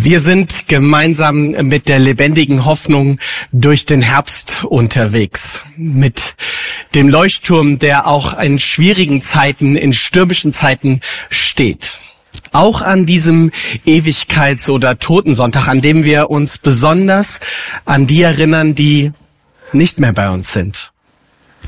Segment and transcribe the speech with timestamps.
[0.00, 3.18] Wir sind gemeinsam mit der lebendigen Hoffnung
[3.50, 5.60] durch den Herbst unterwegs.
[5.76, 6.36] Mit
[6.94, 11.00] dem Leuchtturm, der auch in schwierigen Zeiten, in stürmischen Zeiten
[11.30, 11.98] steht.
[12.52, 13.50] Auch an diesem
[13.86, 17.40] Ewigkeits- oder Totensonntag, an dem wir uns besonders
[17.84, 19.10] an die erinnern, die
[19.72, 20.92] nicht mehr bei uns sind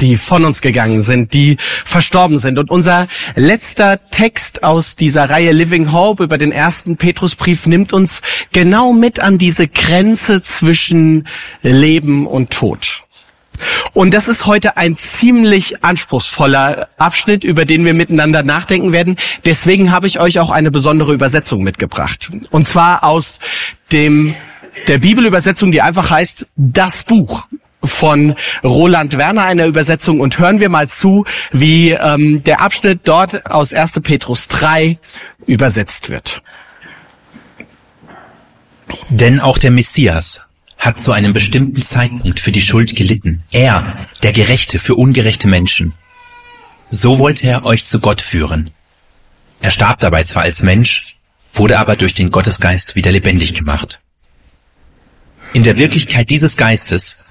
[0.00, 2.58] die von uns gegangen sind, die verstorben sind.
[2.58, 8.22] Und unser letzter Text aus dieser Reihe Living Hope über den ersten Petrusbrief nimmt uns
[8.52, 11.26] genau mit an diese Grenze zwischen
[11.62, 13.06] Leben und Tod.
[13.92, 19.16] Und das ist heute ein ziemlich anspruchsvoller Abschnitt, über den wir miteinander nachdenken werden.
[19.44, 22.30] Deswegen habe ich euch auch eine besondere Übersetzung mitgebracht.
[22.50, 23.38] Und zwar aus
[23.92, 24.34] dem
[24.86, 27.44] der Bibelübersetzung, die einfach heißt Das Buch
[27.82, 33.50] von Roland Werner einer Übersetzung und hören wir mal zu, wie ähm, der Abschnitt dort
[33.50, 34.00] aus 1.
[34.02, 34.98] Petrus 3
[35.46, 36.42] übersetzt wird.
[39.08, 43.42] Denn auch der Messias hat zu einem bestimmten Zeitpunkt für die Schuld gelitten.
[43.52, 45.94] Er, der Gerechte für ungerechte Menschen.
[46.90, 48.70] So wollte er euch zu Gott führen.
[49.60, 51.16] Er starb dabei zwar als Mensch,
[51.52, 54.00] wurde aber durch den Gottesgeist wieder lebendig gemacht.
[55.52, 57.24] In der Wirklichkeit dieses Geistes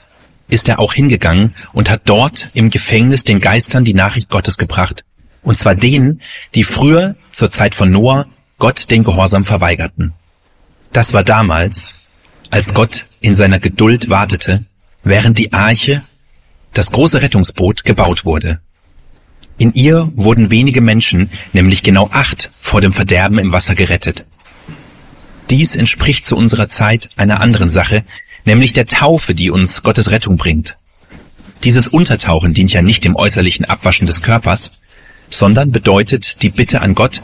[0.50, 5.06] ist er auch hingegangen und hat dort im Gefängnis den Geistern die Nachricht Gottes gebracht.
[5.42, 6.22] Und zwar denen,
[6.56, 8.26] die früher zur Zeit von Noah
[8.58, 10.14] Gott den Gehorsam verweigerten.
[10.92, 12.12] Das war damals,
[12.50, 14.66] als Gott in seiner Geduld wartete,
[15.04, 16.04] während die Arche,
[16.74, 18.60] das große Rettungsboot, gebaut wurde.
[19.58, 24.26] In ihr wurden wenige Menschen, nämlich genau acht, vor dem Verderben im Wasser gerettet.
[25.50, 28.04] Dies entspricht zu unserer Zeit einer anderen Sache,
[28.46, 30.76] nämlich der Taufe, die uns Gottes Rettung bringt.
[31.64, 34.80] Dieses Untertauchen dient ja nicht dem äußerlichen Abwaschen des Körpers,
[35.30, 37.22] sondern bedeutet die Bitte an Gott,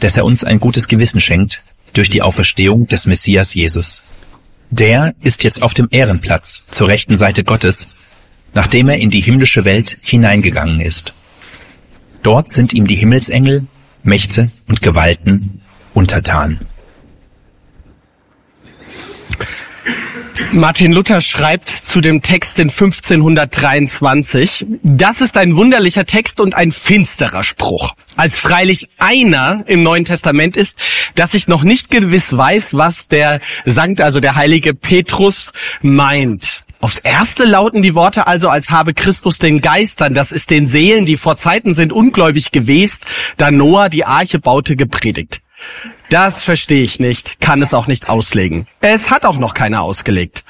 [0.00, 1.62] dass er uns ein gutes Gewissen schenkt
[1.94, 4.14] durch die Auferstehung des Messias Jesus.
[4.70, 7.94] Der ist jetzt auf dem Ehrenplatz zur rechten Seite Gottes,
[8.54, 11.14] nachdem er in die himmlische Welt hineingegangen ist.
[12.22, 13.66] Dort sind ihm die Himmelsengel,
[14.02, 15.62] Mächte und Gewalten
[15.94, 16.60] untertan.
[20.50, 26.72] Martin Luther schreibt zu dem Text in 1523, das ist ein wunderlicher Text und ein
[26.72, 27.94] finsterer Spruch.
[28.16, 30.76] Als freilich einer im Neuen Testament ist,
[31.14, 36.64] dass ich noch nicht gewiss weiß, was der Sankt, also der heilige Petrus meint.
[36.80, 41.06] Aufs erste lauten die Worte also, als habe Christus den Geistern, das ist den Seelen,
[41.06, 42.98] die vor Zeiten sind ungläubig gewesen,
[43.36, 45.41] da Noah die Arche baute, gepredigt.
[46.10, 48.66] Das verstehe ich nicht, kann es auch nicht auslegen.
[48.82, 50.44] Es hat auch noch keiner ausgelegt.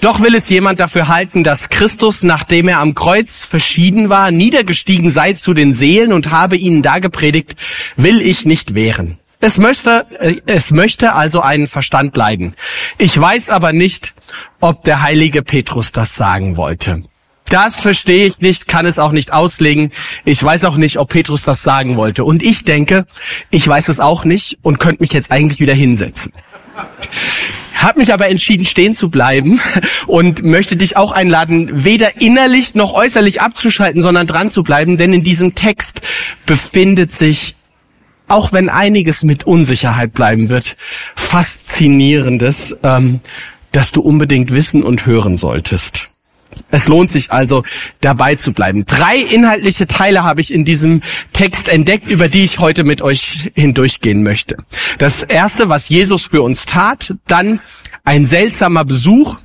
[0.00, 5.10] Doch will es jemand dafür halten, dass Christus, nachdem er am Kreuz verschieden war, niedergestiegen
[5.10, 7.56] sei zu den Seelen und habe ihnen da gepredigt,
[7.96, 9.18] will ich nicht wehren.
[9.40, 12.54] Es möchte, äh, es möchte also einen Verstand leiden.
[12.96, 14.14] Ich weiß aber nicht,
[14.60, 17.02] ob der heilige Petrus das sagen wollte.
[17.52, 19.92] Das verstehe ich nicht, kann es auch nicht auslegen.
[20.24, 22.24] Ich weiß auch nicht, ob Petrus das sagen wollte.
[22.24, 23.04] Und ich denke,
[23.50, 26.32] ich weiß es auch nicht und könnte mich jetzt eigentlich wieder hinsetzen.
[27.76, 29.60] Hab mich aber entschieden, stehen zu bleiben
[30.06, 35.12] und möchte dich auch einladen, weder innerlich noch äußerlich abzuschalten, sondern dran zu bleiben, denn
[35.12, 36.00] in diesem Text
[36.46, 37.54] befindet sich,
[38.28, 40.74] auch wenn einiges mit Unsicherheit bleiben wird,
[41.16, 43.20] faszinierendes, ähm,
[43.72, 46.11] dass du unbedingt wissen und hören solltest.
[46.70, 47.64] Es lohnt sich also,
[48.00, 48.86] dabei zu bleiben.
[48.86, 51.02] Drei inhaltliche Teile habe ich in diesem
[51.32, 54.56] Text entdeckt, über die ich heute mit euch hindurchgehen möchte.
[54.98, 57.60] Das erste, was Jesus für uns tat, dann
[58.04, 59.36] ein seltsamer Besuch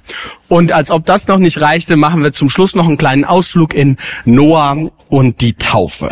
[0.48, 3.74] und als ob das noch nicht reichte, machen wir zum Schluss noch einen kleinen Ausflug
[3.74, 6.10] in Noah und die Taufe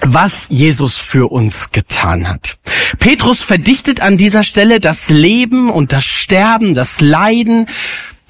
[0.00, 2.58] was Jesus für uns getan hat.
[3.00, 7.66] Petrus verdichtet an dieser Stelle das Leben und das Sterben, das Leiden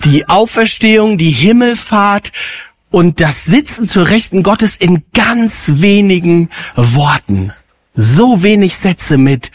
[0.05, 2.33] die Auferstehung, die Himmelfahrt
[2.91, 7.53] und das Sitzen zur Rechten Gottes in ganz wenigen Worten.
[7.95, 9.51] So wenig Sätze mit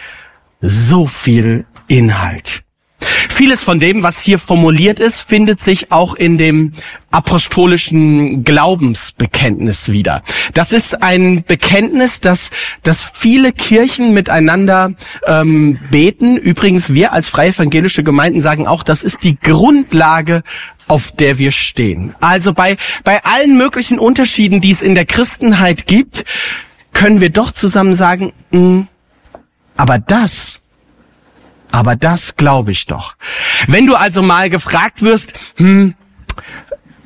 [0.62, 2.64] so viel Inhalt.
[3.30, 6.74] Vieles von dem, was hier formuliert ist, findet sich auch in dem
[7.12, 10.24] apostolischen Glaubensbekenntnis wieder.
[10.54, 12.50] Das ist ein Bekenntnis, das,
[12.82, 14.94] das viele Kirchen miteinander
[15.28, 16.38] ähm, beten.
[16.38, 20.44] Übrigens, wir als freie evangelische Gemeinden sagen auch, das ist die Grundlage
[20.88, 22.14] auf der wir stehen.
[22.20, 26.26] Also bei, bei allen möglichen Unterschieden, die es in der Christenheit gibt,
[26.92, 28.88] können wir doch zusammen sagen, mh, hm,
[29.76, 30.63] aber das
[31.74, 33.16] aber das glaube ich doch.
[33.66, 35.96] Wenn du also mal gefragt wirst, hm,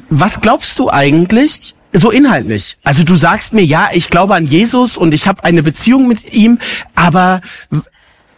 [0.09, 1.73] was glaubst du eigentlich?
[1.93, 2.77] So inhaltlich.
[2.83, 6.33] Also du sagst mir, ja, ich glaube an Jesus und ich habe eine Beziehung mit
[6.33, 6.59] ihm,
[6.95, 7.39] aber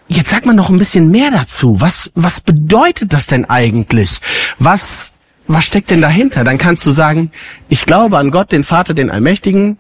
[0.08, 1.82] jetzt sag mal noch ein bisschen mehr dazu.
[1.82, 4.20] Was, was bedeutet das denn eigentlich?
[4.60, 5.14] Was,
[5.48, 6.44] was steckt denn dahinter?
[6.44, 7.32] Dann kannst du sagen,
[7.70, 9.80] ich glaube an Gott, den Vater, den Allmächtigen,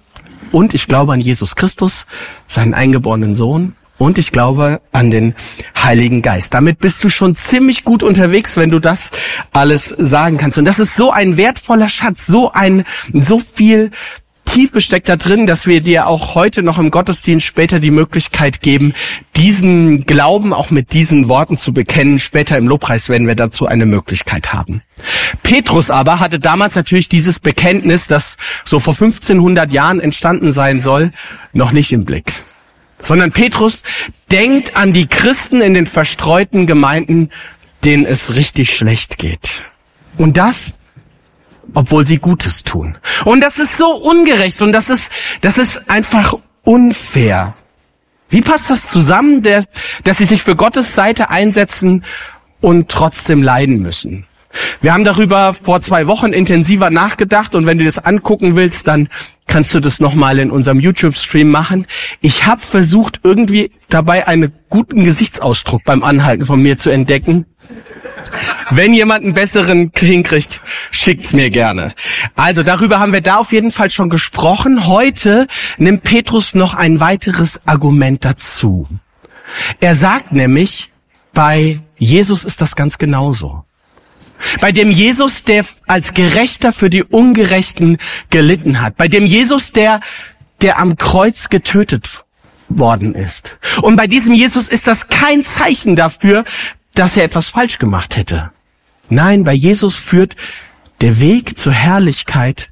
[0.51, 2.07] und ich glaube an Jesus Christus,
[2.47, 5.35] seinen eingeborenen Sohn, und ich glaube an den
[5.77, 6.53] Heiligen Geist.
[6.55, 9.11] Damit bist du schon ziemlich gut unterwegs, wenn du das
[9.51, 10.57] alles sagen kannst.
[10.57, 13.91] Und das ist so ein wertvoller Schatz, so ein, so viel
[14.45, 18.61] tief besteckt da drin, dass wir dir auch heute noch im Gottesdienst später die Möglichkeit
[18.61, 18.93] geben,
[19.35, 22.17] diesen Glauben auch mit diesen Worten zu bekennen.
[22.17, 24.81] Später im Lobpreis werden wir dazu eine Möglichkeit haben.
[25.43, 31.11] Petrus aber hatte damals natürlich dieses Bekenntnis, das so vor 1500 Jahren entstanden sein soll,
[31.53, 32.33] noch nicht im Blick.
[33.01, 33.83] Sondern Petrus
[34.31, 37.31] denkt an die Christen in den verstreuten Gemeinden,
[37.83, 39.61] denen es richtig schlecht geht.
[40.17, 40.73] Und das
[41.73, 42.97] obwohl sie Gutes tun.
[43.25, 45.09] Und das ist so ungerecht und das ist,
[45.41, 47.55] das ist einfach unfair.
[48.29, 49.65] Wie passt das zusammen, der,
[50.03, 52.03] dass sie sich für Gottes Seite einsetzen
[52.61, 54.25] und trotzdem leiden müssen?
[54.81, 59.09] Wir haben darüber vor zwei Wochen intensiver nachgedacht und wenn du das angucken willst, dann
[59.49, 61.85] kannst du das nochmal in unserem YouTube-Stream machen.
[62.21, 67.45] Ich habe versucht, irgendwie dabei einen guten Gesichtsausdruck beim Anhalten von mir zu entdecken.
[68.69, 70.61] Wenn jemand einen besseren hinkriegt,
[70.91, 71.93] schickt's mir gerne.
[72.35, 74.87] Also darüber haben wir da auf jeden Fall schon gesprochen.
[74.87, 75.47] Heute
[75.77, 78.87] nimmt Petrus noch ein weiteres Argument dazu.
[79.79, 80.89] Er sagt nämlich,
[81.33, 83.63] bei Jesus ist das ganz genauso.
[84.61, 87.97] Bei dem Jesus, der als Gerechter für die Ungerechten
[88.29, 88.97] gelitten hat.
[88.97, 89.99] Bei dem Jesus, der,
[90.61, 92.23] der am Kreuz getötet
[92.69, 93.57] worden ist.
[93.81, 96.45] Und bei diesem Jesus ist das kein Zeichen dafür,
[96.93, 98.51] dass er etwas falsch gemacht hätte.
[99.09, 100.35] Nein, bei Jesus führt
[101.01, 102.67] der Weg zur Herrlichkeit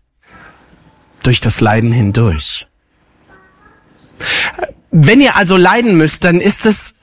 [1.23, 2.67] durch das Leiden hindurch.
[4.91, 6.95] Wenn ihr also leiden müsst, dann ist es,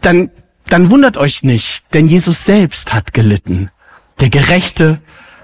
[0.00, 0.30] dann,
[0.66, 3.70] dann wundert euch nicht, denn Jesus selbst hat gelitten.
[4.20, 5.00] Der Gerechte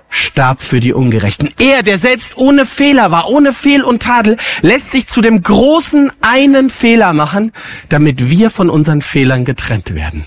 [0.09, 1.51] starb für die Ungerechten.
[1.59, 6.13] Er, der selbst ohne Fehler war, ohne Fehl und Tadel, lässt sich zu dem großen
[6.21, 7.53] einen Fehler machen,
[7.89, 10.27] damit wir von unseren Fehlern getrennt werden.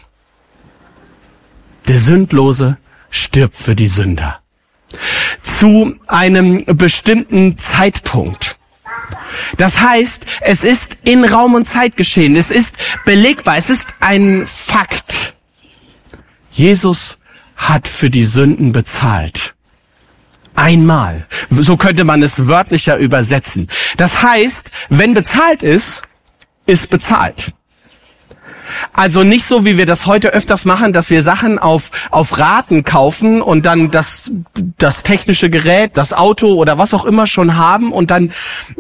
[1.88, 2.78] Der Sündlose
[3.10, 4.40] stirbt für die Sünder.
[5.42, 8.58] Zu einem bestimmten Zeitpunkt.
[9.56, 12.36] Das heißt, es ist in Raum und Zeit geschehen.
[12.36, 13.58] Es ist belegbar.
[13.58, 15.34] Es ist ein Fakt.
[16.52, 17.17] Jesus
[17.58, 19.56] hat für die Sünden bezahlt.
[20.56, 21.28] Einmal.
[21.52, 23.70] So könnte man es wörtlicher übersetzen.
[23.98, 26.02] Das heißt, wenn bezahlt ist,
[26.66, 27.54] ist bezahlt.
[28.94, 32.84] Also nicht so, wie wir das heute öfters machen, dass wir Sachen auf, auf Raten
[32.84, 34.32] kaufen und dann das,
[34.78, 38.32] das technische Gerät, das Auto oder was auch immer schon haben und dann,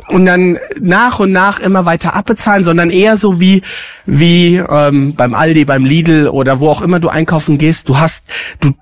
[0.07, 3.62] und dann nach und nach immer weiter abbezahlen, sondern eher so wie,
[4.06, 7.90] wie ähm, beim Aldi, beim Lidl oder wo auch immer du einkaufen gehst.
[7.90, 8.30] Du hast,
[8.60, 8.74] du,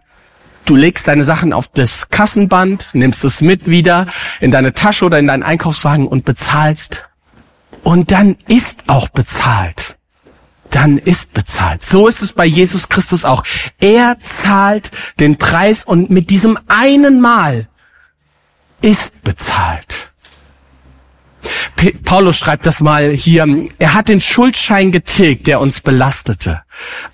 [0.65, 4.07] Du legst deine Sachen auf das Kassenband, nimmst es mit wieder
[4.41, 7.05] in deine Tasche oder in deinen Einkaufswagen und bezahlst.
[7.83, 9.95] Und dann ist auch bezahlt
[10.75, 11.83] dann ist bezahlt.
[11.83, 13.43] So ist es bei Jesus Christus auch.
[13.79, 14.91] Er zahlt
[15.21, 17.69] den Preis und mit diesem einen Mal
[18.81, 20.11] ist bezahlt.
[22.03, 23.69] Paulus schreibt das mal hier.
[23.77, 26.63] Er hat den Schuldschein getilgt, der uns belastete,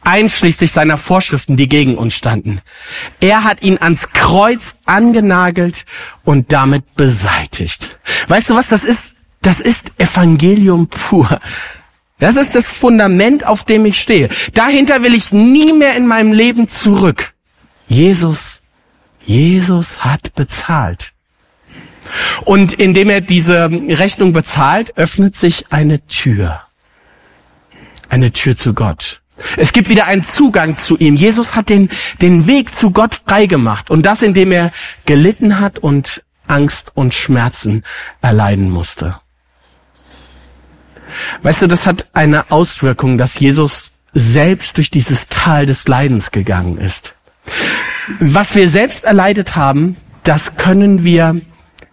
[0.02, 2.62] einschließlich seiner Vorschriften, die gegen uns standen.
[3.20, 5.86] Er hat ihn ans Kreuz angenagelt
[6.24, 8.00] und damit beseitigt.
[8.28, 9.18] Weißt du was das ist?
[9.44, 11.40] Das ist Evangelium pur.
[12.22, 14.30] Das ist das Fundament, auf dem ich stehe.
[14.54, 17.34] Dahinter will ich nie mehr in meinem Leben zurück.
[17.88, 18.62] Jesus,
[19.26, 21.14] Jesus hat bezahlt.
[22.46, 26.62] Und indem er diese Rechnung bezahlt, öffnet sich eine Tür.
[28.08, 29.22] Eine Tür zu Gott.
[29.58, 31.16] Es gibt wieder einen Zugang zu ihm.
[31.16, 31.90] Jesus hat den,
[32.22, 33.90] den Weg zu Gott freigemacht.
[33.90, 34.72] Und das, indem er
[35.08, 37.84] gelitten hat und Angst und Schmerzen
[38.22, 39.16] erleiden musste.
[41.42, 46.78] Weißt du, das hat eine Auswirkung, dass Jesus selbst durch dieses Tal des Leidens gegangen
[46.78, 47.14] ist.
[48.20, 51.42] Was wir selbst erleidet haben, das können wir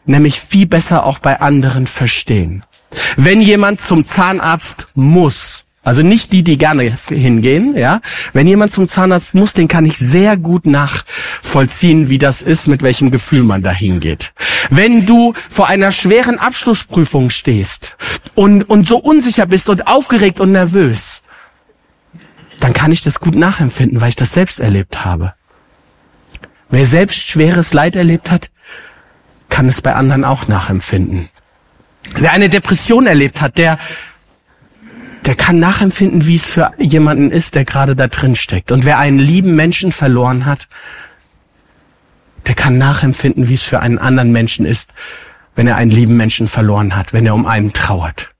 [0.05, 2.65] nämlich viel besser auch bei anderen verstehen.
[3.17, 8.03] Wenn jemand zum Zahnarzt muss, also nicht die, die gerne hingehen, ja.
[8.35, 12.83] Wenn jemand zum Zahnarzt muss, den kann ich sehr gut nachvollziehen, wie das ist, mit
[12.83, 14.35] welchem Gefühl man da hingeht.
[14.69, 17.97] Wenn du vor einer schweren Abschlussprüfung stehst
[18.35, 21.23] und, und so unsicher bist und aufgeregt und nervös,
[22.61, 25.33] dann kann ich das gut nachempfinden, weil ich das selbst erlebt habe.
[26.69, 28.51] Wer selbst schweres Leid erlebt hat,
[29.49, 31.31] kann es bei anderen auch nachempfinden.
[32.15, 33.79] Wer eine Depression erlebt hat, der
[35.27, 38.73] der kann nachempfinden, wie es für jemanden ist, der gerade da drin steckt.
[38.73, 40.69] Und wer einen lieben Menschen verloren hat,
[42.47, 44.93] der kann nachempfinden, wie es für einen anderen Menschen ist,
[45.55, 48.31] wenn er einen lieben Menschen verloren hat, wenn er um einen trauert.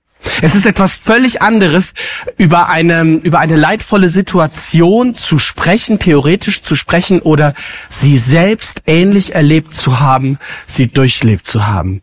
[0.41, 1.95] Es ist etwas völlig anderes,
[2.37, 7.55] über eine, über eine leidvolle Situation zu sprechen, theoretisch zu sprechen oder
[7.91, 12.03] sie selbst ähnlich erlebt zu haben, sie durchlebt zu haben.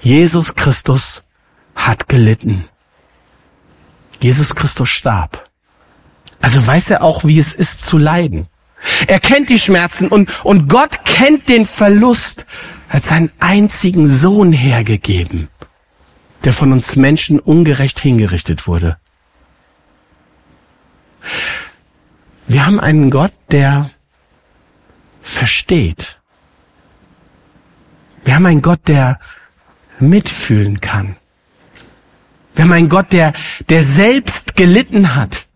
[0.00, 1.24] Jesus Christus
[1.74, 2.66] hat gelitten.
[4.24, 5.48] Jesus Christus starb.
[6.40, 8.48] Also weiß er auch, wie es ist zu leiden.
[9.06, 12.44] Er kennt die Schmerzen und, und Gott kennt den Verlust,
[12.88, 15.48] er hat seinen einzigen Sohn hergegeben
[16.44, 18.98] der von uns Menschen ungerecht hingerichtet wurde.
[22.46, 23.90] Wir haben einen Gott, der
[25.22, 26.20] versteht.
[28.24, 29.18] Wir haben einen Gott, der
[29.98, 31.16] mitfühlen kann.
[32.54, 33.32] Wir haben einen Gott, der,
[33.68, 35.46] der selbst gelitten hat.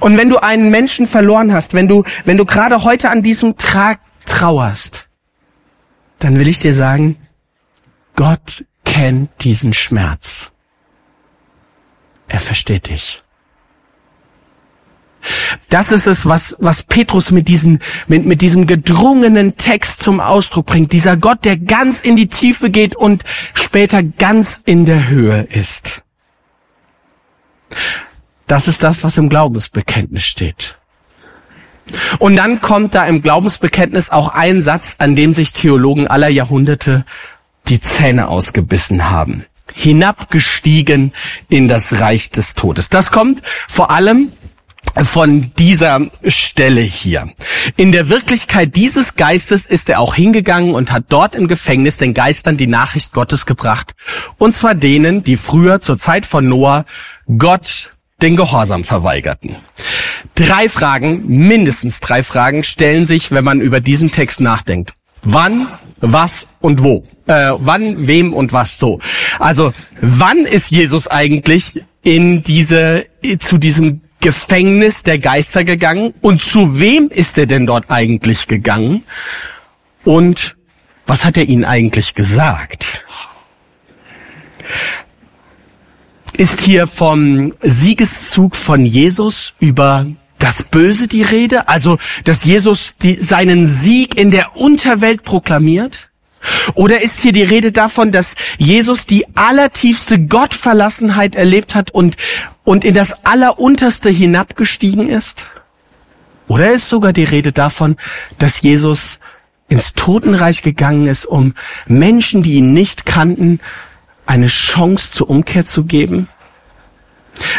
[0.00, 3.56] Und wenn du einen Menschen verloren hast, wenn du, wenn du gerade heute an diesem
[3.56, 5.08] Tag trauerst,
[6.18, 7.16] dann will ich dir sagen,
[8.14, 10.52] Gott kennt diesen Schmerz.
[12.28, 13.22] Er versteht dich.
[15.68, 20.66] Das ist es, was, was Petrus mit, diesen, mit, mit diesem gedrungenen Text zum Ausdruck
[20.66, 20.92] bringt.
[20.92, 26.01] Dieser Gott, der ganz in die Tiefe geht und später ganz in der Höhe ist.
[28.46, 30.76] Das ist das, was im Glaubensbekenntnis steht.
[32.18, 37.04] Und dann kommt da im Glaubensbekenntnis auch ein Satz, an dem sich Theologen aller Jahrhunderte
[37.68, 39.44] die Zähne ausgebissen haben.
[39.72, 41.12] Hinabgestiegen
[41.48, 42.88] in das Reich des Todes.
[42.88, 44.32] Das kommt vor allem
[45.08, 47.32] von dieser Stelle hier.
[47.76, 52.12] In der Wirklichkeit dieses Geistes ist er auch hingegangen und hat dort im Gefängnis den
[52.12, 53.94] Geistern die Nachricht Gottes gebracht.
[54.36, 56.84] Und zwar denen, die früher zur Zeit von Noah
[57.38, 59.56] Gott den Gehorsam verweigerten.
[60.34, 64.92] Drei Fragen, mindestens drei Fragen stellen sich, wenn man über diesen Text nachdenkt.
[65.22, 65.68] Wann,
[66.00, 67.04] was und wo.
[67.26, 69.00] Äh, wann, wem und was so.
[69.38, 73.06] Also, wann ist Jesus eigentlich in diese,
[73.38, 76.14] zu diesem Gefängnis der Geister gegangen?
[76.20, 79.04] Und zu wem ist er denn dort eigentlich gegangen?
[80.04, 80.56] Und
[81.06, 83.04] was hat er ihnen eigentlich gesagt?
[86.36, 90.06] Ist hier vom Siegeszug von Jesus über
[90.38, 91.68] das Böse die Rede?
[91.68, 96.08] Also, dass Jesus die, seinen Sieg in der Unterwelt proklamiert?
[96.74, 102.16] Oder ist hier die Rede davon, dass Jesus die allertiefste Gottverlassenheit erlebt hat und,
[102.64, 105.44] und in das Allerunterste hinabgestiegen ist?
[106.48, 107.96] Oder ist sogar die Rede davon,
[108.38, 109.18] dass Jesus
[109.68, 111.54] ins Totenreich gegangen ist, um
[111.86, 113.60] Menschen, die ihn nicht kannten,
[114.26, 116.28] eine Chance zur Umkehr zu geben?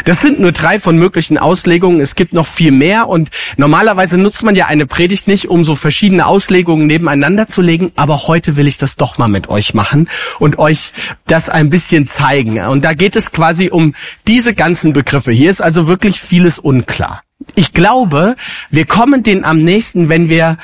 [0.04, 2.00] Das sind nur drei von möglichen Auslegungen.
[2.00, 5.74] Es gibt noch viel mehr und normalerweise nutzt man ja eine Predigt nicht, um so
[5.74, 7.90] verschiedene Auslegungen nebeneinander zu legen.
[7.96, 10.92] Aber heute will ich das doch mal mit euch machen und euch
[11.26, 12.58] das ein bisschen zeigen.
[12.64, 13.94] Und da geht es quasi um
[14.28, 15.32] diese ganzen Begriffe.
[15.32, 17.22] Hier ist also wirklich vieles unklar.
[17.56, 18.36] Ich glaube,
[18.70, 20.56] wir kommen den am nächsten, wenn wir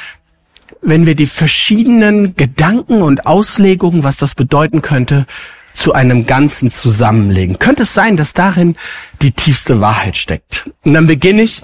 [0.82, 5.26] wenn wir die verschiedenen Gedanken und Auslegungen, was das bedeuten könnte,
[5.72, 7.58] zu einem Ganzen zusammenlegen.
[7.58, 8.76] Könnte es sein, dass darin
[9.22, 10.68] die tiefste Wahrheit steckt?
[10.84, 11.62] Und dann beginne ich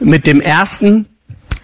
[0.00, 1.08] mit dem ersten.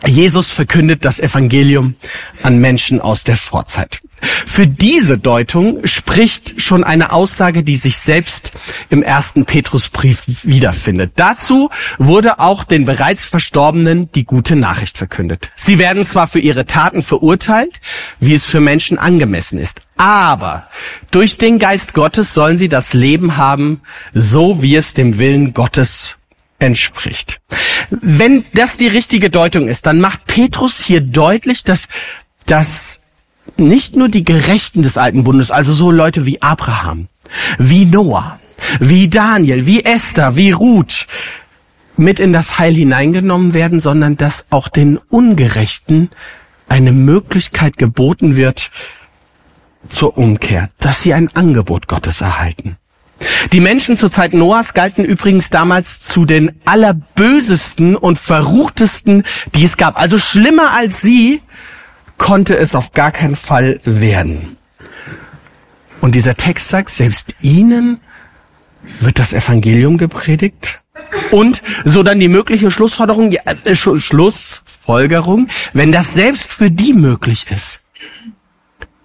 [0.07, 1.95] Jesus verkündet das Evangelium
[2.43, 4.01] an Menschen aus der Vorzeit.
[4.47, 8.53] Für diese Deutung spricht schon eine Aussage, die sich selbst
[8.91, 11.13] im ersten Petrusbrief wiederfindet.
[11.17, 15.51] Dazu wurde auch den bereits Verstorbenen die gute Nachricht verkündet.
[15.55, 17.81] Sie werden zwar für ihre Taten verurteilt,
[18.19, 20.69] wie es für Menschen angemessen ist, aber
[21.11, 26.17] durch den Geist Gottes sollen sie das Leben haben, so wie es dem Willen Gottes
[26.61, 27.41] entspricht.
[27.91, 31.89] Wenn das die richtige Deutung ist, dann macht Petrus hier deutlich, dass,
[32.47, 33.01] dass
[33.57, 37.09] nicht nur die Gerechten des alten Bundes, also so Leute wie Abraham,
[37.59, 38.39] wie Noah,
[38.79, 41.07] wie Daniel, wie Esther, wie Ruth,
[41.97, 46.11] mit in das Heil hineingenommen werden, sondern dass auch den Ungerechten
[46.69, 48.71] eine Möglichkeit geboten wird
[49.89, 52.77] zur Umkehr, dass sie ein Angebot Gottes erhalten.
[53.53, 59.25] Die Menschen zur Zeit Noahs galten übrigens damals zu den allerbösesten und verruchtesten,
[59.55, 59.99] die es gab.
[59.99, 61.43] Also schlimmer als sie
[62.19, 64.57] konnte es auf gar keinen Fall werden.
[66.01, 68.01] Und dieser Text sagt, selbst ihnen
[69.01, 70.83] wird das Evangelium gepredigt.
[71.31, 77.47] Und so dann die mögliche Schlussfolgerung, ja, äh, Schlussfolgerung, wenn das selbst für die möglich
[77.51, 77.83] ist,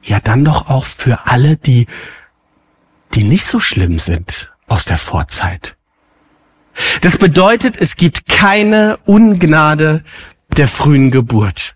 [0.04, 1.88] ja dann doch auch für alle, die,
[3.14, 5.76] die nicht so schlimm sind aus der Vorzeit.
[7.02, 10.04] Das bedeutet, es gibt keine Ungnade
[10.58, 11.76] der frühen Geburt.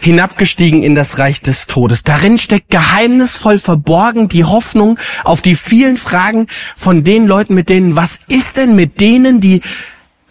[0.00, 2.04] Hinabgestiegen in das Reich des Todes.
[2.04, 7.96] Darin steckt geheimnisvoll verborgen die Hoffnung auf die vielen Fragen von den Leuten, mit denen,
[7.96, 9.60] was ist denn mit denen, die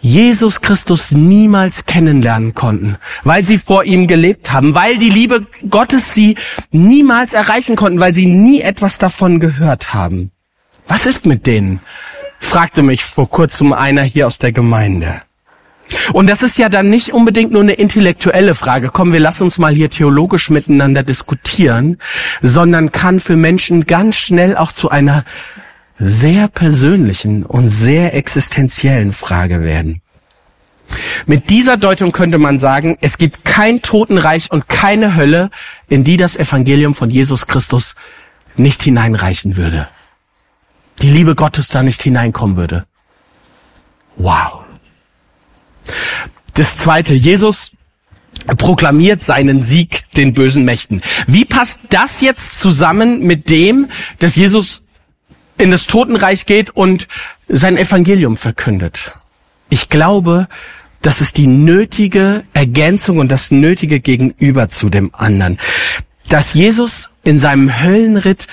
[0.01, 6.13] Jesus Christus niemals kennenlernen konnten, weil sie vor ihm gelebt haben, weil die Liebe Gottes
[6.13, 6.37] sie
[6.71, 10.31] niemals erreichen konnten, weil sie nie etwas davon gehört haben.
[10.87, 11.81] Was ist mit denen?
[12.39, 15.21] fragte mich vor kurzem einer hier aus der Gemeinde.
[16.13, 19.57] Und das ist ja dann nicht unbedingt nur eine intellektuelle Frage, komm, wir lassen uns
[19.57, 21.97] mal hier theologisch miteinander diskutieren,
[22.41, 25.25] sondern kann für Menschen ganz schnell auch zu einer
[26.03, 30.01] sehr persönlichen und sehr existenziellen Frage werden.
[31.25, 35.51] Mit dieser Deutung könnte man sagen, es gibt kein Totenreich und keine Hölle,
[35.87, 37.95] in die das Evangelium von Jesus Christus
[38.57, 39.87] nicht hineinreichen würde.
[41.01, 42.83] Die Liebe Gottes da nicht hineinkommen würde.
[44.17, 44.63] Wow.
[46.55, 47.71] Das zweite, Jesus
[48.57, 51.01] proklamiert seinen Sieg den bösen Mächten.
[51.27, 53.89] Wie passt das jetzt zusammen mit dem,
[54.19, 54.80] dass Jesus
[55.57, 57.07] in das Totenreich geht und
[57.47, 59.13] sein Evangelium verkündet?
[59.69, 60.47] Ich glaube,
[61.01, 65.57] das ist die nötige Ergänzung und das nötige Gegenüber zu dem anderen.
[66.29, 68.47] Dass Jesus in seinem Höllenritt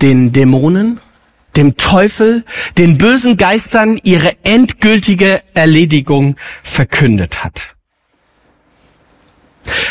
[0.00, 1.00] den Dämonen,
[1.56, 2.44] dem Teufel,
[2.78, 7.76] den bösen Geistern ihre endgültige Erledigung verkündet hat.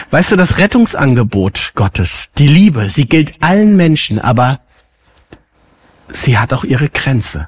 [0.10, 4.60] Weißt du, das Rettungsangebot Gottes, die Liebe, sie gilt allen Menschen, aber
[6.14, 7.48] sie hat auch ihre Grenze.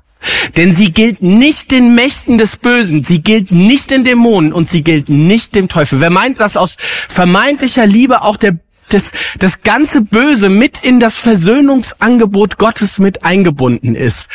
[0.55, 4.83] Denn sie gilt nicht den Mächten des Bösen, sie gilt nicht den Dämonen und sie
[4.83, 5.99] gilt nicht dem Teufel.
[5.99, 6.77] Wer meint, dass aus
[7.09, 8.57] vermeintlicher Liebe auch der
[8.89, 14.29] das, das ganze Böse mit in das Versöhnungsangebot Gottes mit eingebunden ist.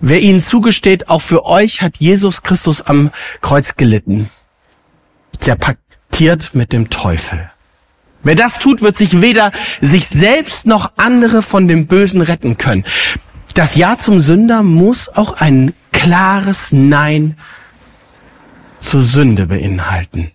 [0.00, 4.30] Wer ihnen zugesteht, auch für euch hat Jesus Christus am Kreuz gelitten.
[5.46, 7.50] Der paktiert mit dem Teufel.
[8.22, 12.84] Wer das tut, wird sich weder sich selbst noch andere von dem Bösen retten können.
[13.54, 17.36] Das Ja zum Sünder muss auch ein klares Nein
[18.78, 20.32] zur Sünde beinhalten.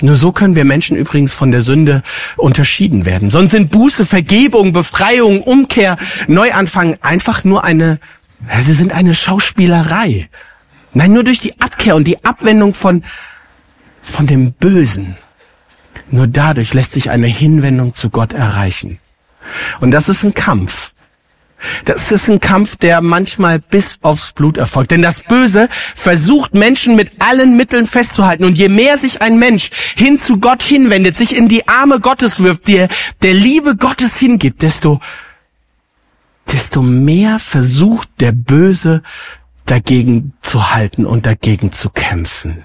[0.00, 2.02] Nur so können wir Menschen übrigens von der Sünde
[2.36, 3.30] unterschieden werden.
[3.30, 7.98] Sonst sind Buße, Vergebung, Befreiung, Umkehr, Neuanfang einfach nur eine,
[8.60, 10.28] sie sind eine Schauspielerei.
[10.94, 13.04] Nein, nur durch die Abkehr und die Abwendung von,
[14.00, 15.16] von dem Bösen.
[16.10, 18.98] Nur dadurch lässt sich eine Hinwendung zu Gott erreichen.
[19.80, 20.92] Und das ist ein Kampf.
[21.84, 24.90] Das ist ein Kampf, der manchmal bis aufs Blut erfolgt.
[24.90, 28.44] Denn das Böse versucht Menschen mit allen Mitteln festzuhalten.
[28.44, 32.42] Und je mehr sich ein Mensch hin zu Gott hinwendet, sich in die Arme Gottes
[32.42, 32.88] wirft, der,
[33.22, 35.00] der Liebe Gottes hingibt, desto,
[36.52, 39.02] desto mehr versucht der Böse
[39.66, 42.64] dagegen zu halten und dagegen zu kämpfen.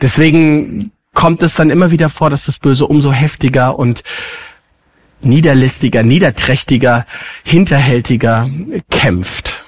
[0.00, 4.02] Deswegen kommt es dann immer wieder vor, dass das Böse umso heftiger und
[5.24, 7.06] niederlistiger, niederträchtiger,
[7.44, 8.50] hinterhältiger
[8.90, 9.62] kämpft.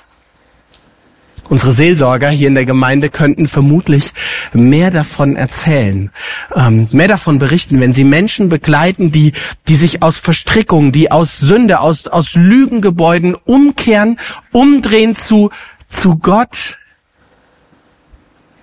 [1.49, 4.13] Unsere Seelsorger hier in der Gemeinde könnten vermutlich
[4.55, 6.11] mehr davon erzählen,
[6.55, 9.35] ähm, mehr davon berichten, wenn sie Menschen begleiten, die,
[9.69, 14.19] die sich aus Verstrickungen, die aus Sünde, aus, aus Lügengebäuden umkehren,
[14.53, 15.51] umdrehen zu,
[15.87, 16.79] zu Gott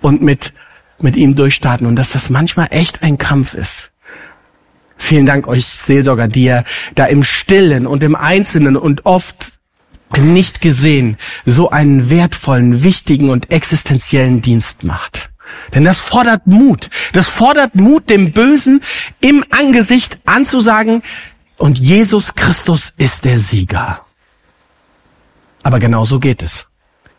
[0.00, 0.52] und mit,
[1.00, 3.91] mit ihm durchstarten und dass das manchmal echt ein Kampf ist.
[5.02, 9.58] Vielen Dank euch Seelsorger, die ihr da im Stillen und im Einzelnen und oft
[10.16, 15.30] nicht gesehen so einen wertvollen, wichtigen und existenziellen Dienst macht.
[15.74, 16.88] Denn das fordert Mut.
[17.14, 18.80] Das fordert Mut, dem Bösen
[19.20, 21.02] im Angesicht anzusagen,
[21.58, 24.06] und Jesus Christus ist der Sieger.
[25.64, 26.68] Aber genau so geht es.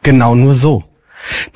[0.03, 0.85] Genau nur so.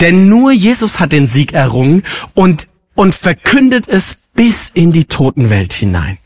[0.02, 5.73] Denn nur Jesus hat den Sieg errungen und, und verkündet es bis in die Totenwelt
[5.73, 6.19] hinein.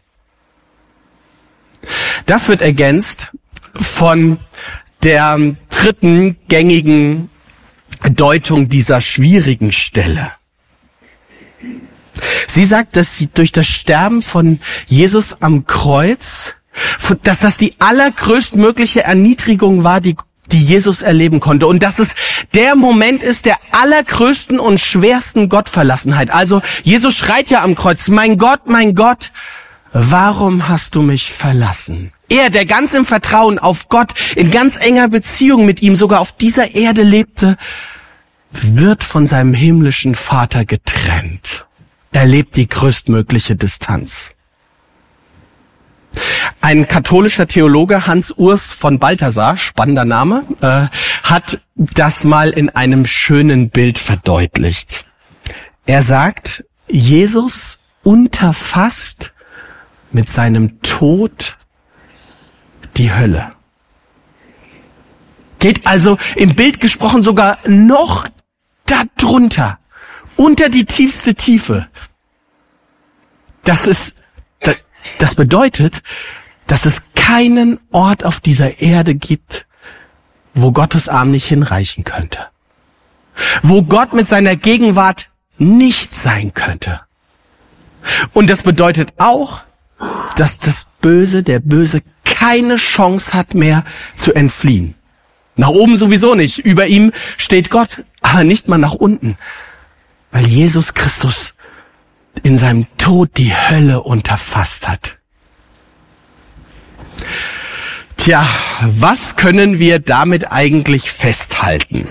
[2.27, 3.31] Das wird ergänzt
[3.73, 4.39] von
[5.01, 7.31] der dritten gängigen
[8.11, 10.31] Deutung dieser schwierigen Stelle.
[12.47, 16.55] Sie sagt, dass sie durch das Sterben von Jesus am Kreuz,
[17.23, 20.17] dass das die allergrößtmögliche Erniedrigung war, die
[20.51, 21.67] die Jesus erleben konnte.
[21.67, 22.09] Und dass es
[22.53, 26.31] der Moment ist der allergrößten und schwersten Gottverlassenheit.
[26.31, 29.31] Also Jesus schreit ja am Kreuz, mein Gott, mein Gott,
[29.93, 32.13] warum hast du mich verlassen?
[32.29, 36.31] Er, der ganz im Vertrauen auf Gott, in ganz enger Beziehung mit ihm sogar auf
[36.31, 37.57] dieser Erde lebte,
[38.51, 41.65] wird von seinem himmlischen Vater getrennt.
[42.11, 44.31] Er lebt die größtmögliche Distanz.
[46.59, 50.87] Ein katholischer Theologe, Hans Urs von Balthasar, spannender Name, äh,
[51.23, 55.05] hat das mal in einem schönen Bild verdeutlicht.
[55.85, 59.33] Er sagt, Jesus unterfasst
[60.11, 61.57] mit seinem Tod
[62.97, 63.53] die Hölle.
[65.59, 68.27] Geht also im Bild gesprochen sogar noch
[68.85, 69.79] darunter,
[70.35, 71.87] unter die tiefste Tiefe.
[73.63, 74.20] Das ist,
[75.19, 76.01] das bedeutet,
[76.67, 79.67] dass es keinen Ort auf dieser Erde gibt,
[80.53, 82.47] wo Gottes Arm nicht hinreichen könnte.
[83.61, 87.01] Wo Gott mit seiner Gegenwart nicht sein könnte.
[88.33, 89.61] Und das bedeutet auch,
[90.35, 93.83] dass das Böse, der Böse keine Chance hat mehr
[94.15, 94.95] zu entfliehen.
[95.55, 96.59] Nach oben sowieso nicht.
[96.59, 99.37] Über ihm steht Gott, aber nicht mal nach unten.
[100.31, 101.53] Weil Jesus Christus
[102.43, 105.17] in seinem Tod die Hölle unterfasst hat.
[108.17, 108.47] Tja,
[108.81, 112.07] was können wir damit eigentlich festhalten?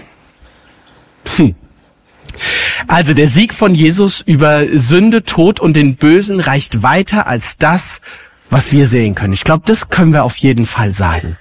[1.36, 1.54] Hm.
[2.88, 8.00] Also der Sieg von Jesus über Sünde, Tod und den Bösen reicht weiter als das,
[8.48, 9.34] was wir sehen können.
[9.34, 11.36] Ich glaube, das können wir auf jeden Fall sagen.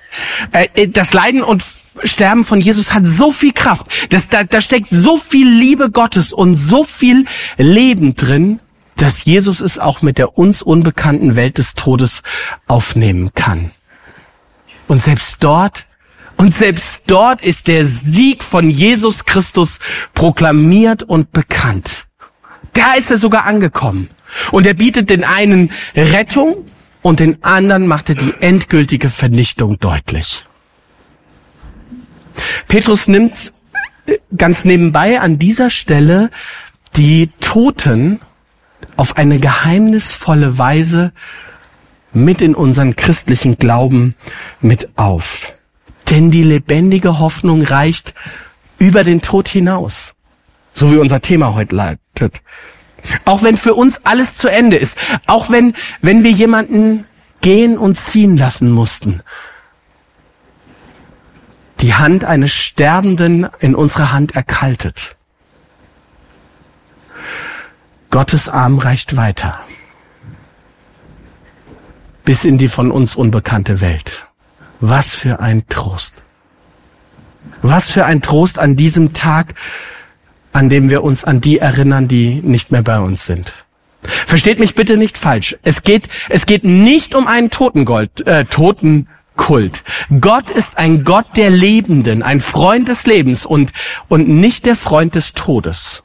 [0.52, 1.64] Äh, äh, das Leiden und
[2.04, 3.88] Sterben von Jesus hat so viel Kraft.
[4.10, 7.26] Das, da, da steckt so viel Liebe Gottes und so viel
[7.58, 8.60] Leben drin,
[9.00, 12.22] dass Jesus es auch mit der uns unbekannten Welt des Todes
[12.68, 13.72] aufnehmen kann.
[14.88, 15.86] Und selbst dort,
[16.36, 19.80] und selbst dort ist der Sieg von Jesus Christus
[20.14, 22.08] proklamiert und bekannt.
[22.74, 24.10] Da ist er sogar angekommen.
[24.52, 26.70] Und er bietet den einen Rettung
[27.02, 30.46] und den anderen macht er die endgültige Vernichtung deutlich.
[32.68, 33.54] Petrus nimmt
[34.36, 36.32] ganz nebenbei an dieser Stelle
[36.96, 38.20] die Toten
[39.00, 41.14] auf eine geheimnisvolle Weise
[42.12, 44.14] mit in unseren christlichen Glauben
[44.60, 45.54] mit auf.
[46.10, 48.14] Denn die lebendige Hoffnung reicht
[48.78, 50.16] über den Tod hinaus.
[50.74, 52.42] So wie unser Thema heute leitet.
[53.24, 54.98] Auch wenn für uns alles zu Ende ist.
[55.28, 57.06] Auch wenn, wenn wir jemanden
[57.40, 59.24] gehen und ziehen lassen mussten
[61.82, 65.16] die Hand eines Sterbenden in unserer Hand erkaltet.
[68.12, 69.60] Gottes Arm reicht weiter.
[72.26, 74.26] Bis in die von uns unbekannte Welt.
[74.80, 76.24] Was für ein Trost.
[77.62, 79.54] Was für ein Trost an diesem Tag,
[80.54, 83.54] an dem wir uns an die erinnern, die nicht mehr bei uns sind.
[84.02, 85.58] Versteht mich bitte nicht falsch.
[85.62, 89.84] Es geht, es geht nicht um einen Totengold, äh, Toten Kult.
[90.20, 93.72] Gott ist ein Gott der Lebenden, ein Freund des Lebens und,
[94.08, 96.04] und nicht der Freund des Todes.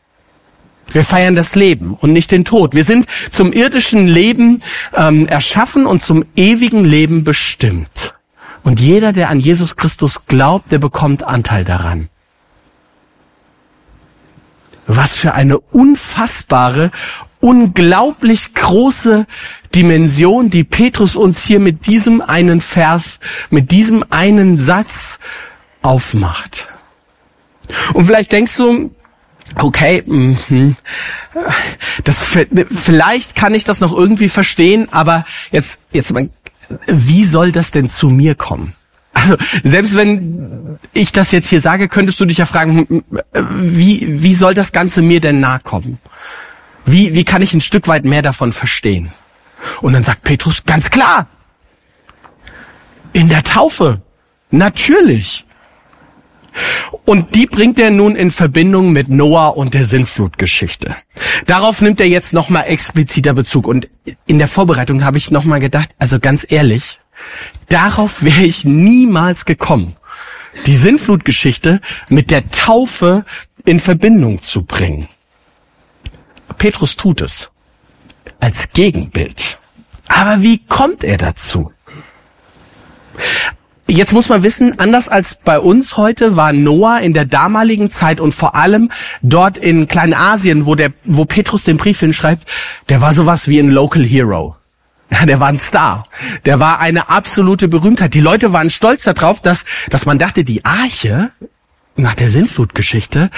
[0.93, 2.75] Wir feiern das Leben und nicht den Tod.
[2.75, 4.63] Wir sind zum irdischen Leben
[4.95, 8.15] ähm, erschaffen und zum ewigen Leben bestimmt.
[8.63, 12.09] Und jeder, der an Jesus Christus glaubt, der bekommt Anteil daran.
[14.87, 16.91] Was für eine unfassbare,
[17.41, 19.27] unglaublich große
[19.75, 23.21] Dimension, die Petrus uns hier mit diesem einen Vers,
[23.51, 25.19] mit diesem einen Satz
[25.83, 26.69] aufmacht.
[27.93, 28.95] Und vielleicht denkst du,
[29.57, 30.75] okay, mh,
[32.05, 32.23] das,
[32.71, 36.13] vielleicht kann ich das noch irgendwie verstehen, aber jetzt, jetzt,
[36.87, 38.75] wie soll das denn zu mir kommen?
[39.13, 44.35] Also selbst wenn ich das jetzt hier sage, könntest du dich ja fragen, wie, wie
[44.35, 45.99] soll das Ganze mir denn nahe kommen?
[46.85, 49.13] Wie, wie kann ich ein Stück weit mehr davon verstehen?
[49.81, 51.29] Und dann sagt Petrus, ganz klar,
[53.13, 54.03] in der Taufe,
[54.51, 55.45] natürlich.
[57.05, 60.95] Und die bringt er nun in Verbindung mit Noah und der Sintflutgeschichte.
[61.47, 63.67] Darauf nimmt er jetzt nochmal expliziter Bezug.
[63.67, 63.89] Und
[64.27, 67.01] in der Vorbereitung habe ich nochmal gedacht, also ganz ehrlich,
[67.69, 69.97] darauf wäre ich niemals gekommen,
[70.67, 73.25] die Sintflutgeschichte mit der Taufe
[73.65, 75.09] in Verbindung zu bringen.
[76.59, 77.51] Petrus tut es
[78.41, 79.59] als Gegenbild.
[80.07, 81.73] Aber wie kommt er dazu?
[83.87, 88.19] Jetzt muss man wissen, anders als bei uns heute war Noah in der damaligen Zeit
[88.19, 92.49] und vor allem dort in Kleinasien, wo der, wo Petrus den Brief hinschreibt,
[92.89, 94.57] der war sowas wie ein Local Hero.
[95.27, 96.09] Der war ein Star.
[96.47, 98.15] Der war eine absolute Berühmtheit.
[98.15, 101.31] Die Leute waren stolz darauf, dass, dass man dachte, die Arche
[101.95, 103.31] nach der Sintflutgeschichte,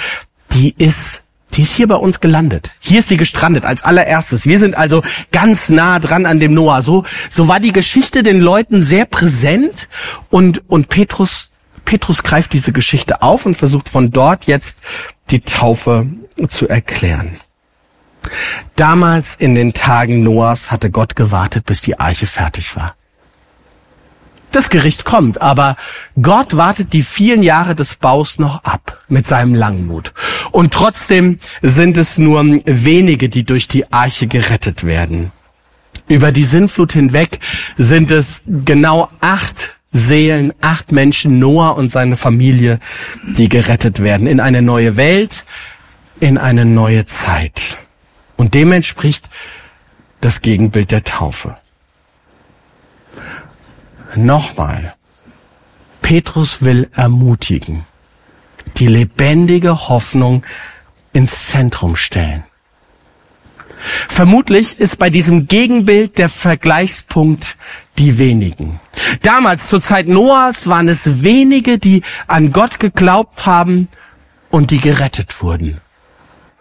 [0.53, 1.21] die ist
[1.57, 2.71] die ist hier bei uns gelandet.
[2.79, 4.45] Hier ist sie gestrandet als allererstes.
[4.45, 6.83] Wir sind also ganz nah dran an dem Noah.
[6.83, 9.87] So, so war die Geschichte den Leuten sehr präsent
[10.29, 11.51] und, und Petrus,
[11.83, 14.77] Petrus greift diese Geschichte auf und versucht von dort jetzt
[15.31, 16.07] die Taufe
[16.47, 17.39] zu erklären.
[18.75, 22.95] Damals in den Tagen Noahs hatte Gott gewartet, bis die Arche fertig war.
[24.51, 25.75] Das Gericht kommt, aber
[26.21, 30.13] Gott wartet die vielen Jahre des Baus noch ab mit seinem Langmut.
[30.51, 35.31] Und trotzdem sind es nur wenige, die durch die Arche gerettet werden.
[36.07, 37.39] Über die Sintflut hinweg
[37.77, 42.79] sind es genau acht Seelen, acht Menschen, Noah und seine Familie,
[43.25, 45.45] die gerettet werden in eine neue Welt,
[46.19, 47.77] in eine neue Zeit.
[48.35, 49.29] Und dem entspricht
[50.21, 51.57] das Gegenbild der Taufe.
[54.15, 54.95] Nochmal.
[56.01, 57.85] Petrus will ermutigen,
[58.77, 60.45] die lebendige Hoffnung
[61.13, 62.43] ins Zentrum stellen.
[64.07, 67.57] Vermutlich ist bei diesem Gegenbild der Vergleichspunkt
[67.97, 68.79] die wenigen.
[69.21, 73.87] Damals zur Zeit Noahs waren es wenige, die an Gott geglaubt haben
[74.49, 75.81] und die gerettet wurden.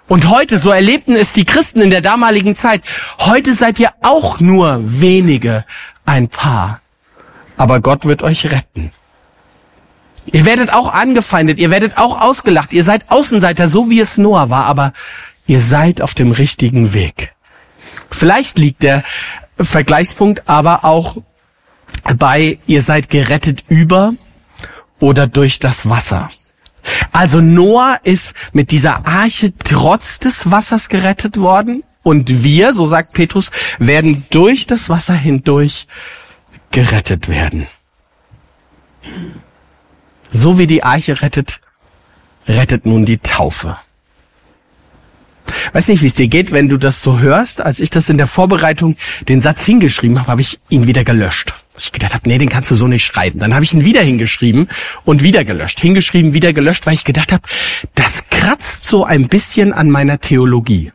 [0.09, 2.83] Und heute, so erlebten es die Christen in der damaligen Zeit,
[3.19, 5.65] heute seid ihr auch nur wenige,
[6.05, 6.81] ein paar.
[7.57, 8.93] Aber Gott wird euch retten.
[10.27, 14.51] Ihr werdet auch angefeindet, ihr werdet auch ausgelacht, ihr seid Außenseiter, so wie es Noah
[14.51, 14.93] war, aber
[15.47, 17.35] ihr seid auf dem richtigen Weg.
[18.11, 19.05] Vielleicht liegt der
[19.59, 21.19] Vergleichspunkt aber auch
[22.19, 24.15] bei, ihr seid gerettet über
[24.99, 26.31] oder durch das Wasser.
[27.13, 33.13] Also Noah ist mit dieser Arche trotz des Wassers gerettet worden und wir, so sagt
[33.13, 35.87] Petrus, werden durch das Wasser hindurch
[36.71, 37.67] gerettet werden.
[40.31, 41.61] So wie die Arche rettet,
[42.47, 43.77] rettet nun die Taufe.
[45.73, 47.61] Weiß nicht, wie es dir geht, wenn du das so hörst.
[47.61, 48.97] Als ich das in der Vorbereitung
[49.29, 51.55] den Satz hingeschrieben habe, habe ich ihn wieder gelöscht.
[51.79, 53.39] Ich gedacht habe, nee, den kannst du so nicht schreiben.
[53.39, 54.69] Dann habe ich ihn wieder hingeschrieben
[55.05, 55.79] und wieder gelöscht.
[55.81, 57.43] Hingeschrieben, wieder gelöscht, weil ich gedacht habe,
[57.95, 60.93] das kratzt so ein bisschen an meiner Theologie.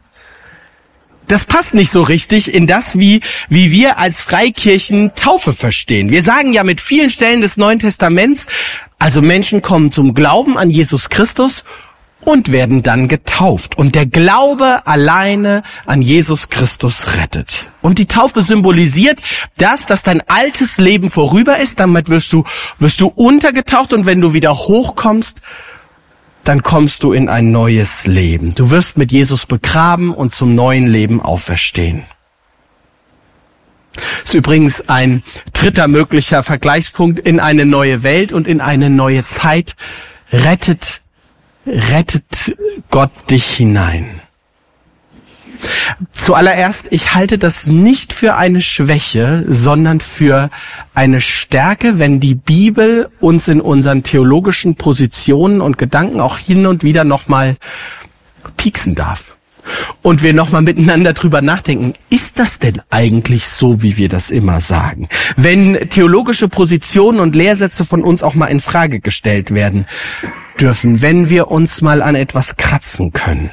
[1.31, 6.09] Das passt nicht so richtig in das, wie, wie wir als Freikirchen Taufe verstehen.
[6.09, 8.47] Wir sagen ja mit vielen Stellen des Neuen Testaments,
[8.99, 11.63] also Menschen kommen zum Glauben an Jesus Christus
[12.19, 13.77] und werden dann getauft.
[13.77, 17.65] Und der Glaube alleine an Jesus Christus rettet.
[17.81, 19.21] Und die Taufe symbolisiert
[19.55, 21.79] das, dass dein altes Leben vorüber ist.
[21.79, 22.43] Damit wirst du,
[22.77, 25.41] wirst du untergetaucht und wenn du wieder hochkommst,
[26.43, 28.55] dann kommst du in ein neues Leben.
[28.55, 32.03] Du wirst mit Jesus begraben und zum neuen Leben auferstehen.
[33.93, 35.23] Das ist übrigens ein
[35.53, 39.75] dritter möglicher Vergleichspunkt in eine neue Welt und in eine neue Zeit.
[40.31, 41.01] Rettet
[41.65, 42.55] rettet
[42.89, 44.21] Gott dich hinein.
[46.13, 50.49] Zuallererst, ich halte das nicht für eine Schwäche, sondern für
[50.93, 56.83] eine Stärke, wenn die Bibel uns in unseren theologischen Positionen und Gedanken auch hin und
[56.83, 57.55] wieder nochmal
[58.57, 59.35] pieksen darf.
[60.01, 64.59] Und wir nochmal miteinander drüber nachdenken, ist das denn eigentlich so, wie wir das immer
[64.59, 65.07] sagen?
[65.37, 69.85] Wenn theologische Positionen und Lehrsätze von uns auch mal in Frage gestellt werden,
[70.59, 73.51] dürfen, wenn wir uns mal an etwas kratzen können.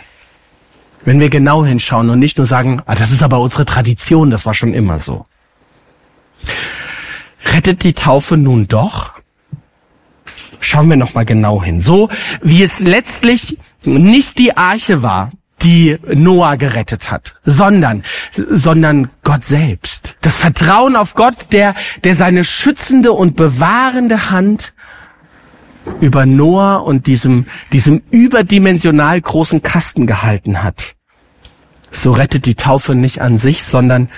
[1.09, 4.45] Wenn wir genau hinschauen und nicht nur sagen, ah, das ist aber unsere Tradition, das
[4.45, 5.25] war schon immer so.
[7.47, 9.13] Rettet die Taufe nun doch?
[10.61, 11.81] Schauen wir noch mal genau hin.
[11.81, 12.11] So
[12.43, 15.31] wie es letztlich nicht die Arche war,
[15.63, 18.05] die Noah gerettet hat, sondern,
[18.37, 20.15] sondern Gott selbst.
[20.21, 24.75] Das Vertrauen auf Gott, der, der seine schützende und bewahrende Hand
[26.03, 30.98] über Noah und diesem, diesem überdimensional großen Kasten gehalten hat.
[31.91, 34.09] So rettet die Taufe nicht an sich, sondern,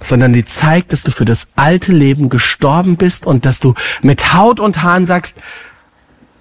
[0.00, 4.34] sondern die zeigt, dass du für das alte Leben gestorben bist und dass du mit
[4.34, 5.36] Haut und Haaren sagst,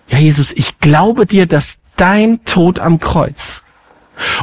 [0.09, 3.63] ja Jesus, ich glaube dir, dass dein Tod am Kreuz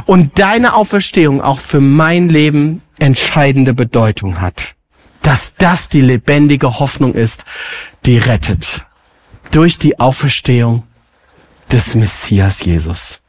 [0.05, 4.75] und deine Auferstehung auch für mein Leben entscheidende Bedeutung hat.
[5.21, 7.43] Dass das die lebendige Hoffnung ist,
[8.05, 8.85] die rettet
[9.51, 10.87] durch die Auferstehung
[11.71, 13.21] des Messias Jesus.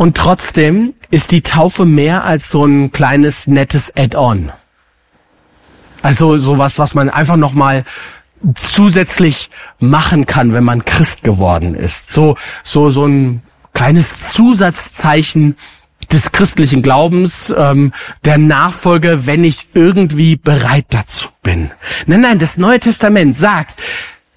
[0.00, 4.50] Und trotzdem ist die Taufe mehr als so ein kleines nettes Add-on.
[6.00, 7.84] Also sowas, was man einfach noch mal
[8.54, 12.10] zusätzlich machen kann, wenn man Christ geworden ist.
[12.14, 13.42] So so so ein
[13.74, 15.56] kleines Zusatzzeichen
[16.10, 17.92] des christlichen Glaubens, ähm,
[18.24, 21.72] der Nachfolge, wenn ich irgendwie bereit dazu bin.
[22.06, 23.78] Nein, nein, das Neue Testament sagt,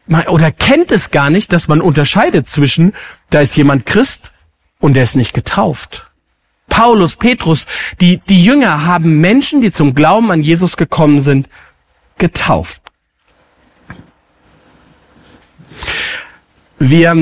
[0.07, 2.91] man, oder kennt es gar nicht, dass man unterscheidet zwischen,
[3.29, 4.32] da ist jemand Christ
[4.83, 6.11] und der ist nicht getauft.
[6.67, 7.65] Paulus, Petrus,
[8.01, 11.47] die, die Jünger haben Menschen, die zum Glauben an Jesus gekommen sind,
[12.17, 12.81] getauft.
[16.79, 17.15] Wir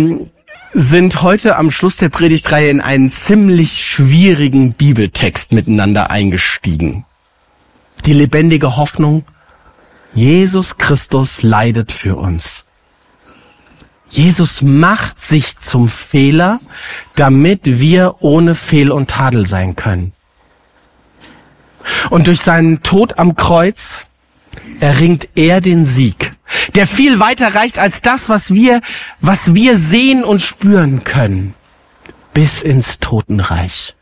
[0.74, 7.06] sind heute am Schluss der Predigtreihe in einen ziemlich schwierigen Bibeltext miteinander eingestiegen.
[8.08, 9.24] Die lebendige Hoffnung
[10.16, 12.71] Jesus Christus leidet für uns.
[14.12, 16.60] Jesus macht sich zum Fehler,
[17.16, 20.14] damit wir ohne Fehl und Tadel sein können.
[22.10, 24.06] Und durch seinen Tod am Kreuz
[24.82, 26.34] erringt er den Sieg,
[26.76, 28.82] der viel weiter reicht als das, was wir,
[29.22, 31.56] was wir sehen und spüren können,
[32.34, 33.96] bis ins Totenreich.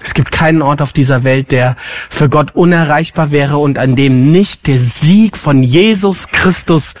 [0.00, 1.76] Es gibt keinen Ort auf dieser Welt, der
[2.08, 6.94] für Gott unerreichbar wäre und an dem nicht der Sieg von Jesus Christus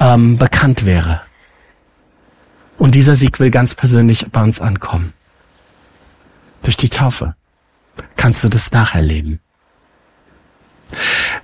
[0.00, 1.20] ähm, bekannt wäre.
[2.78, 5.12] Und dieser Sieg will ganz persönlich bei uns ankommen.
[6.62, 7.34] Durch die Taufe
[8.16, 9.40] kannst du das nacherleben.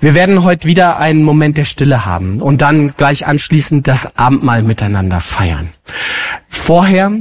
[0.00, 4.62] Wir werden heute wieder einen Moment der Stille haben und dann gleich anschließend das Abendmahl
[4.62, 5.70] miteinander feiern.
[6.48, 7.12] Vorher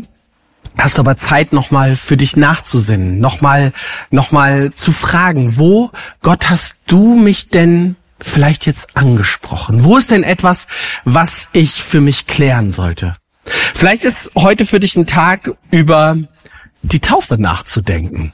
[0.77, 3.73] hast du aber Zeit, nochmal für dich nachzusinnen, nochmal,
[4.11, 9.83] nochmal zu fragen, wo, Gott, hast du mich denn vielleicht jetzt angesprochen?
[9.83, 10.67] Wo ist denn etwas,
[11.05, 13.15] was ich für mich klären sollte?
[13.73, 16.17] Vielleicht ist heute für dich ein Tag, über
[16.81, 18.33] die Taufe nachzudenken.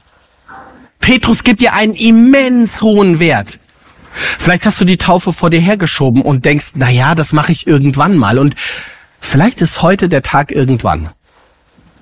[1.00, 3.58] Petrus gibt dir einen immens hohen Wert.
[4.38, 7.66] Vielleicht hast du die Taufe vor dir hergeschoben und denkst, na ja, das mache ich
[7.66, 8.38] irgendwann mal.
[8.38, 8.54] Und
[9.20, 11.10] vielleicht ist heute der Tag irgendwann,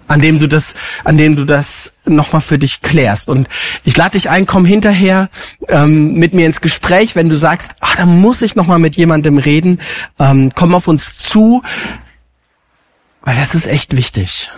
[0.07, 3.29] an dem du das, an dem du das nochmal für dich klärst.
[3.29, 3.49] Und
[3.85, 5.29] ich lade dich ein, komm hinterher
[5.69, 9.39] ähm, mit mir ins Gespräch, wenn du sagst, ah, da muss ich nochmal mit jemandem
[9.39, 9.81] reden.
[10.19, 11.63] Ähm, komm auf uns zu,
[13.23, 14.51] weil das ist echt wichtig.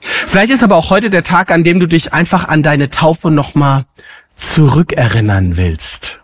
[0.00, 3.30] Vielleicht ist aber auch heute der Tag, an dem du dich einfach an deine Taufe
[3.30, 3.86] nochmal
[4.36, 6.20] zurückerinnern willst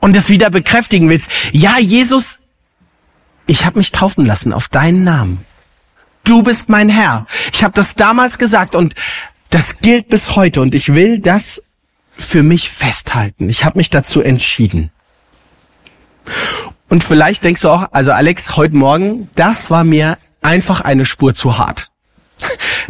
[0.00, 1.28] und es wieder bekräftigen willst.
[1.52, 2.38] Ja, Jesus,
[3.46, 5.44] ich habe mich taufen lassen auf deinen Namen.
[6.24, 7.26] Du bist mein Herr.
[7.52, 8.94] Ich habe das damals gesagt und
[9.50, 11.62] das gilt bis heute und ich will das
[12.10, 13.48] für mich festhalten.
[13.48, 14.90] Ich habe mich dazu entschieden.
[16.88, 21.34] Und vielleicht denkst du auch, also Alex, heute Morgen, das war mir einfach eine Spur
[21.34, 21.90] zu hart.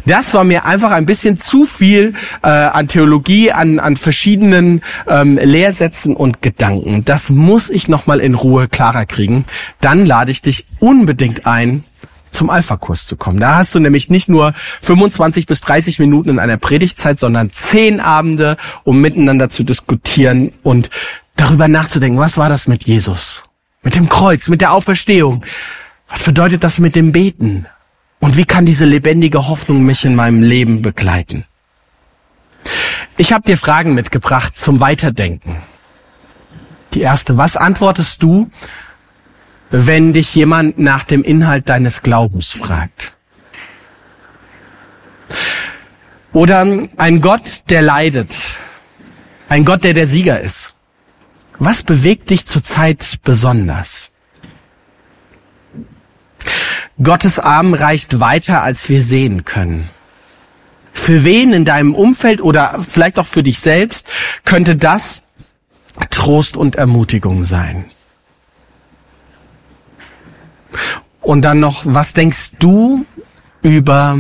[0.07, 5.39] Das war mir einfach ein bisschen zu viel äh, an Theologie, an, an verschiedenen ähm,
[5.43, 7.05] Lehrsätzen und Gedanken.
[7.05, 9.45] Das muss ich nochmal in Ruhe klarer kriegen.
[9.81, 11.85] Dann lade ich dich unbedingt ein,
[12.31, 13.41] zum Alpha-Kurs zu kommen.
[13.41, 18.01] Da hast du nämlich nicht nur 25 bis 30 Minuten in einer Predigtzeit, sondern zehn
[18.01, 20.91] Abende, um miteinander zu diskutieren und
[21.37, 23.45] darüber nachzudenken, was war das mit Jesus?
[23.83, 25.45] Mit dem Kreuz, mit der Auferstehung?
[26.09, 27.67] Was bedeutet das mit dem Beten?
[28.19, 31.45] Und wie kann diese lebendige Hoffnung mich in meinem Leben begleiten?
[33.17, 35.57] Ich habe dir Fragen mitgebracht zum Weiterdenken.
[36.95, 38.51] Die erste, was antwortest du,
[39.71, 43.17] wenn dich jemand nach dem Inhalt deines Glaubens fragt?
[46.33, 48.37] Oder ein Gott, der leidet,
[49.49, 50.73] ein Gott, der der Sieger ist.
[51.59, 54.13] Was bewegt dich zurzeit besonders?
[57.03, 59.91] Gottes Arm reicht weiter, als wir sehen können.
[60.93, 64.07] Für wen in deinem Umfeld oder vielleicht auch für dich selbst
[64.45, 65.23] könnte das
[66.11, 67.87] Trost und Ermutigung sein?
[71.21, 73.05] Und dann noch, was denkst du
[73.63, 74.19] über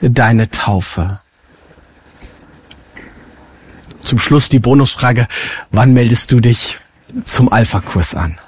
[0.00, 1.20] deine Taufe?
[4.02, 5.26] Zum Schluss die Bonusfrage,
[5.70, 6.78] wann meldest du dich
[7.24, 8.38] zum Alpha-Kurs an?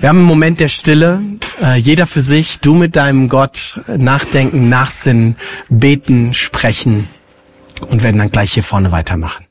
[0.00, 1.22] Wir haben einen Moment der Stille,
[1.60, 5.36] äh, jeder für sich, du mit deinem Gott, nachdenken, nachsinnen,
[5.68, 7.08] beten, sprechen
[7.88, 9.44] und werden dann gleich hier vorne weitermachen.